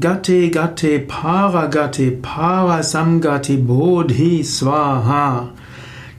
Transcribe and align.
Gate 0.00 0.50
Gate 0.50 1.06
Paragate 1.06 2.22
Parasamgati 2.22 3.58
Bodhi 3.58 4.42
Swaha. 4.42 5.50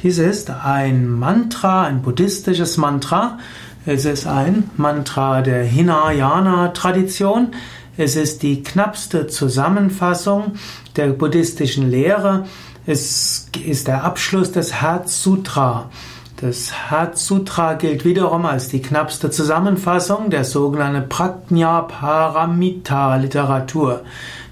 Dies 0.00 0.18
ist 0.18 0.50
ein 0.50 1.10
Mantra, 1.10 1.82
ein 1.82 2.00
buddhistisches 2.00 2.76
Mantra. 2.76 3.38
Es 3.84 4.04
ist 4.04 4.28
ein 4.28 4.70
Mantra 4.76 5.42
der 5.42 5.64
Hinayana-Tradition. 5.64 7.56
Es 7.96 8.14
ist 8.14 8.44
die 8.44 8.62
knappste 8.62 9.26
Zusammenfassung 9.26 10.52
der 10.94 11.08
buddhistischen 11.08 11.90
Lehre. 11.90 12.46
Es 12.86 13.50
ist 13.66 13.88
der 13.88 14.04
Abschluss 14.04 14.52
des 14.52 14.74
Herz 14.74 15.24
Sutra. 15.24 15.90
Das 16.38 16.90
Hatsutra 16.90 17.16
Sutra 17.16 17.74
gilt 17.74 18.04
wiederum 18.04 18.44
als 18.44 18.68
die 18.68 18.82
knappste 18.82 19.30
Zusammenfassung 19.30 20.28
der 20.28 20.44
sogenannten 20.44 21.08
Prajna 21.08 21.80
Paramita 21.80 23.16
Literatur, 23.16 24.02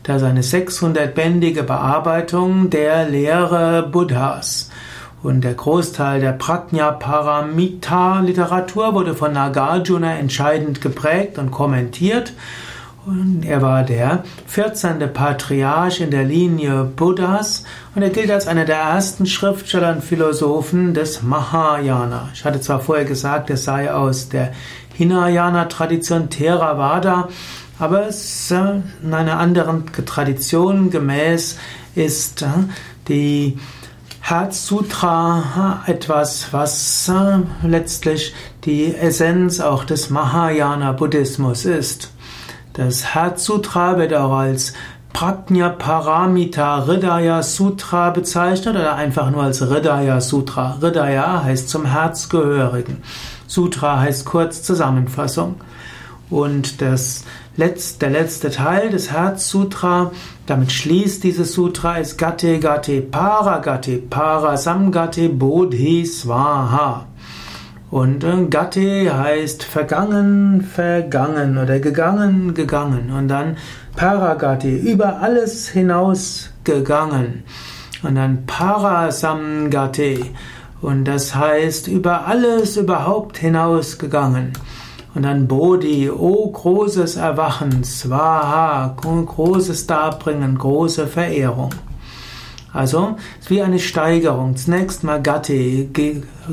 das 0.03 0.23
eine 0.23 0.41
600-bändige 0.41 1.63
Bearbeitung 1.63 2.71
der 2.71 3.07
Lehre 3.11 3.83
Buddhas. 3.83 4.71
Und 5.23 5.43
der 5.45 5.53
Großteil 5.53 6.23
der 6.23 6.33
Prajna 6.33 6.91
Paramita 6.91 8.21
Literatur 8.21 8.95
wurde 8.95 9.15
von 9.15 9.35
Nagarjuna 9.35 10.15
entscheidend 10.15 10.81
geprägt 10.81 11.37
und 11.37 11.51
kommentiert 11.51 12.33
und 13.07 13.45
er 13.45 13.61
war 13.61 13.83
der 13.83 14.25
14. 14.47 15.13
Patriarch 15.13 16.01
in 16.01 16.11
der 16.11 16.25
Linie 16.25 16.85
Buddhas 16.85 17.65
und 17.95 18.03
er 18.03 18.09
gilt 18.09 18.31
als 18.31 18.47
einer 18.47 18.65
der 18.65 18.79
ersten 18.79 19.27
Schriftsteller 19.27 19.93
und 19.93 20.03
Philosophen 20.03 20.95
des 20.95 21.23
Mahayana. 21.23 22.31
Ich 22.33 22.45
hatte 22.45 22.61
zwar 22.61 22.81
vorher 22.81 23.05
gesagt, 23.05 23.51
er 23.51 23.59
sei 23.59 23.93
aus 23.93 24.31
der 24.31 24.53
Hinayana-Tradition 24.95 26.31
Theravada, 26.31 27.29
aber 27.79 28.07
es, 28.07 28.51
äh, 28.51 28.81
in 29.03 29.13
einer 29.13 29.39
anderen 29.39 29.85
Tradition 30.07 30.91
gemäß 30.91 31.59
ist 31.95 32.43
äh, 32.43 32.47
die 33.09 33.59
Herz 34.21 34.67
Sutra 34.67 35.83
äh, 35.87 35.91
etwas, 35.91 36.49
was 36.53 37.13
letztlich 37.63 38.35
die 38.65 38.95
Essenz 38.95 39.61
auch 39.61 39.85
des 39.85 40.09
Mahayana-Buddhismus 40.09 41.67
ist. 41.67 42.14
Das 42.75 43.15
Herz 43.15 43.45
Sutra 43.45 43.99
wird 43.99 44.13
auch 44.15 44.37
als 44.37 44.73
Prajna 45.13 45.69
Paramita 45.69 46.85
Hridaya 46.85 47.41
Sutra 47.41 48.11
bezeichnet 48.11 48.75
oder 48.75 48.97
einfach 48.97 49.31
nur 49.31 49.45
als 49.45 49.61
Hridaya 49.61 50.21
Sutra. 50.21 50.79
Hridaya 50.81 51.45
heißt 51.45 51.69
zum 51.69 51.87
Herz 51.87 52.29
gehörigen. 52.29 53.01
Sutra 53.47 54.01
heißt 54.01 54.25
kurz 54.25 54.65
Zusammenfassung. 54.65 55.55
Und 56.31 56.83
das 56.83 57.23
letzte, 57.57 58.01
der 58.01 58.11
letzte 58.11 58.51
Teil 58.51 58.91
des 58.91 59.13
Herz 59.13 59.49
Sutra, 59.51 60.11
damit 60.47 60.73
schließt 60.73 61.23
dieses 61.23 61.53
Sutra, 61.53 61.99
ist 61.99 62.19
Gate 62.19 62.61
Gate 62.61 63.09
Para 63.09 63.59
Gate 63.59 64.11
Para 64.11 64.57
Samgate 64.57 65.29
Bodhi 65.29 66.05
Swaha. 66.05 67.07
Und 67.95 68.25
äh, 68.25 68.47
Gate 68.47 69.09
heißt 69.09 69.63
vergangen, 69.63 70.63
vergangen 70.63 71.57
oder 71.57 71.79
gegangen, 71.79 72.53
gegangen. 72.53 73.13
Und 73.13 73.29
dann 73.29 73.57
Paragati, 73.95 74.77
über 74.77 75.21
alles 75.21 75.69
hinaus 75.69 76.51
gegangen. 76.65 77.45
Und 78.03 78.17
dann 78.17 78.47
Parasamgate. 78.47 80.19
Und 80.83 81.05
das 81.05 81.37
heißt 81.37 81.87
über 81.87 82.27
alles 82.27 82.77
überhaupt 82.77 83.39
hinausgegangen. 83.39 84.55
Und 85.15 85.23
dann 85.23 85.47
Bodhi, 85.47 86.11
oh 86.11 86.51
großes 86.51 87.15
Erwachen, 87.15 87.85
Swaha, 87.85 88.97
großes 88.97 89.87
Darbringen, 89.87 90.59
große 90.59 91.07
Verehrung. 91.07 91.71
Also, 92.75 93.17
es 93.39 93.45
ist 93.45 93.51
wie 93.51 93.63
eine 93.63 93.79
Steigerung. 93.79 94.57
Zunächst 94.57 95.05
mal 95.05 95.23
Gati, 95.23 95.89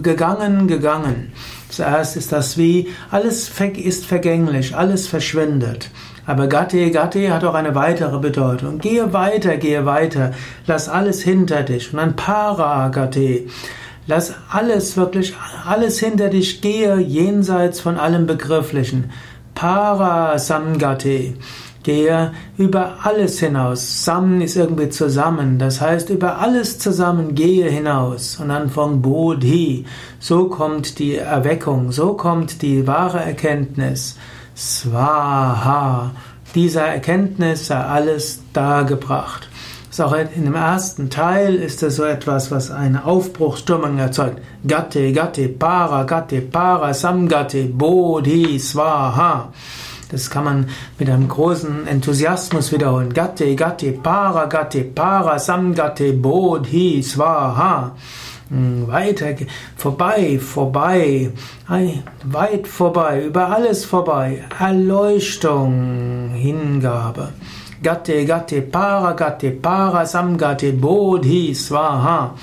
gegangen, 0.01 0.68
gegangen. 0.68 1.34
Zuerst 1.69 2.16
ist 2.16 2.31
das 2.31 2.57
wie, 2.57 2.90
alles 3.09 3.51
ist 3.75 4.06
vergänglich, 4.06 4.75
alles 4.75 5.07
verschwindet. 5.07 5.90
Aber 6.28 6.47
Gati, 6.47 6.91
Gati 6.91 7.28
hat 7.28 7.44
auch 7.44 7.56
eine 7.56 7.73
weitere 7.73 8.19
Bedeutung. 8.19 8.78
Gehe 8.78 9.12
weiter, 9.13 9.57
gehe 9.57 9.85
weiter, 9.85 10.31
lass 10.68 10.88
alles 10.88 11.23
hinter 11.23 11.63
dich. 11.63 11.91
Und 11.91 11.97
dann 11.97 12.16
Para 12.16 12.90
Gati. 12.90 13.50
Lass 14.06 14.34
alles 14.50 14.97
wirklich, 14.97 15.35
alles 15.66 16.00
hinter 16.00 16.29
dich, 16.29 16.62
gehe 16.62 17.00
jenseits 17.00 17.79
von 17.79 17.97
allem 17.97 18.28
Begrifflichen. 18.28 19.09
Para 19.56 20.38
Samgati. 20.38 21.35
Gehe 21.84 22.31
über 22.58 22.97
alles 23.03 23.40
hinaus. 23.40 24.06
Sam 24.06 24.42
ist 24.42 24.56
irgendwie 24.56 24.90
zusammen. 24.90 25.58
Das 25.58 25.81
heißt, 25.81 26.09
über 26.09 26.40
alles 26.40 26.78
zusammen 26.80 27.34
gehe 27.34 27.69
hinaus. 27.69 28.40
Und 28.40 28.50
dann 28.50 28.69
von 28.69 29.02
Bodhi. 29.02 29.86
So 30.19 30.46
kommt 30.46 31.00
die 31.00 31.16
Erweckung. 31.16 31.92
So 31.92 32.14
kommt 32.14 32.62
die 32.62 32.86
wahre 32.86 33.19
Erkenntnis. 33.19 34.18
Swaha. 34.56 36.12
Dieser 36.53 36.84
Erkenntnis 36.86 37.68
sei 37.68 37.78
alles 37.78 38.42
dargebracht. 38.53 39.48
Ist 39.90 40.00
auch 40.00 40.13
in 40.13 40.46
dem 40.46 40.56
ersten 40.56 41.09
Teil 41.09 41.56
ist 41.56 41.84
es 41.84 41.98
so 41.98 42.03
etwas, 42.03 42.50
was 42.50 42.72
eine 42.72 43.03
Aufbruchsstimmung 43.03 43.98
erzeugt. 43.98 44.42
Gatte, 44.66 45.12
Gatte, 45.12 45.50
Para, 45.50 46.03
Gatte, 46.03 46.40
Para, 46.42 46.94
Samgatte, 46.94 47.66
Bodhi, 47.66 48.58
Swaha. 48.58 49.52
Das 50.11 50.29
kann 50.29 50.44
man 50.44 50.66
mit 50.99 51.09
einem 51.09 51.29
großen 51.29 51.88
Enthusiasmus 51.88 52.73
wiederholen. 52.73 53.13
Gatte, 53.13 53.55
Gatte, 53.55 53.94
Para, 53.94 54.45
Gatte, 54.45 54.83
Para, 54.83 55.39
Samgatte, 55.39 56.11
Bodhi, 56.11 57.01
Swaha. 57.01 57.95
Hm, 58.50 58.88
weiter, 58.89 59.33
vorbei, 59.77 60.38
vorbei, 60.38 61.31
weit 62.25 62.67
vorbei, 62.67 63.23
über 63.23 63.47
alles 63.47 63.85
vorbei. 63.85 64.44
Erleuchtung, 64.59 66.31
Hingabe. 66.33 67.29
Gatte, 67.81 68.25
Gatte, 68.25 68.61
Para, 68.61 69.13
Gatte, 69.13 69.51
Para, 69.51 70.05
Samgatte, 70.05 70.73
Bodhi, 70.73 71.55
Swaha. 71.55 72.35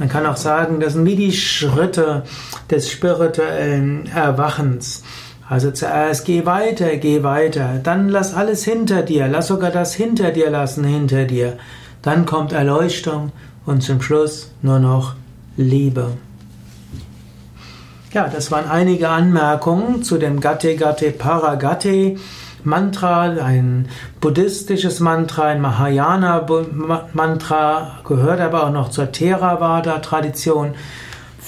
Man 0.00 0.08
kann 0.08 0.26
auch 0.26 0.36
sagen, 0.36 0.80
das 0.80 0.94
sind 0.94 1.06
wie 1.06 1.14
die 1.14 1.32
Schritte 1.32 2.24
des 2.68 2.90
spirituellen 2.90 4.08
Erwachens. 4.12 5.04
Also 5.48 5.70
zuerst 5.70 6.24
geh 6.24 6.46
weiter, 6.46 6.96
geh 6.96 7.22
weiter, 7.22 7.80
dann 7.82 8.08
lass 8.08 8.34
alles 8.34 8.64
hinter 8.64 9.02
dir, 9.02 9.28
lass 9.28 9.48
sogar 9.48 9.70
das 9.70 9.94
hinter 9.94 10.30
dir 10.30 10.50
lassen 10.50 10.84
hinter 10.84 11.24
dir. 11.24 11.58
Dann 12.00 12.26
kommt 12.26 12.52
Erleuchtung 12.52 13.32
und 13.66 13.82
zum 13.82 14.00
Schluss 14.00 14.50
nur 14.62 14.78
noch 14.78 15.14
Liebe. 15.56 16.12
Ja, 18.12 18.28
das 18.28 18.50
waren 18.50 18.68
einige 18.68 19.08
Anmerkungen 19.08 20.02
zu 20.02 20.18
dem 20.18 20.40
Gatte 20.40 20.76
Gatte 20.76 21.10
Paragate 21.12 22.16
Mantra, 22.64 23.22
ein 23.22 23.88
buddhistisches 24.20 25.00
Mantra, 25.00 25.46
ein 25.46 25.60
Mahayana 25.60 26.46
Mantra, 27.12 27.98
gehört 28.04 28.40
aber 28.40 28.64
auch 28.64 28.70
noch 28.70 28.90
zur 28.90 29.10
Theravada 29.10 29.98
Tradition 29.98 30.74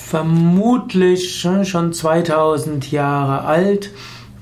vermutlich 0.05 1.41
schon 1.41 1.93
2000 1.93 2.91
Jahre 2.93 3.45
alt. 3.45 3.91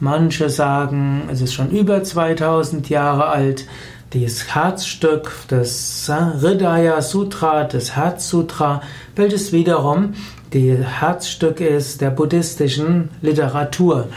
Manche 0.00 0.50
sagen, 0.50 1.28
es 1.31 1.41
ist 1.41 1.55
schon 1.55 1.71
über 1.71 2.03
2000 2.03 2.89
Jahre 2.89 3.27
alt. 3.27 3.67
Das 4.11 4.55
Herzstück 4.55 5.31
des 5.51 6.11
Hridaya 6.11 7.01
Sutra, 7.01 7.65
des 7.65 7.97
Herzsutra, 7.97 8.83
welches 9.15 9.53
wiederum 9.53 10.15
die 10.53 10.77
Herzstück 10.77 11.61
ist 11.61 12.01
der 12.01 12.11
buddhistischen 12.11 13.09
Literatur. 13.22 14.09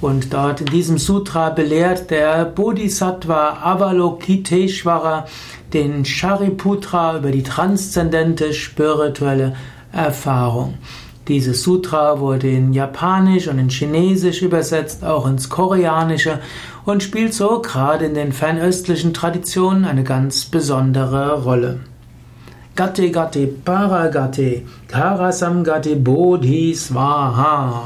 Und 0.00 0.32
dort 0.32 0.60
in 0.60 0.66
diesem 0.66 0.98
Sutra 0.98 1.50
belehrt 1.50 2.10
der 2.10 2.44
Bodhisattva 2.44 3.58
Avalokiteshvara 3.62 5.26
den 5.72 6.04
Shariputra 6.04 7.18
über 7.18 7.30
die 7.30 7.42
transzendente 7.42 8.52
spirituelle 8.52 9.56
Erfahrung. 9.92 10.74
Dieses 11.28 11.62
Sutra 11.62 12.18
wurde 12.18 12.50
in 12.50 12.72
Japanisch 12.72 13.46
und 13.48 13.58
in 13.58 13.68
Chinesisch 13.68 14.42
übersetzt, 14.42 15.04
auch 15.04 15.26
ins 15.26 15.48
Koreanische 15.48 16.40
und 16.84 17.02
spielt 17.02 17.34
so 17.34 17.60
gerade 17.60 18.06
in 18.06 18.14
den 18.14 18.32
fernöstlichen 18.32 19.14
Traditionen 19.14 19.84
eine 19.84 20.02
ganz 20.02 20.46
besondere 20.46 21.42
Rolle. 21.42 21.80
Gate 22.74 23.12
Gate 23.12 23.64
Paragate 23.64 24.62
Karasam 24.88 25.62
Gate 25.62 26.02
Bodhi 26.02 26.74
Swaha 26.74 27.84